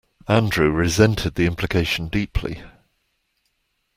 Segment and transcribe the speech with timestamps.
[0.27, 2.63] Andrew resented the implication deeply.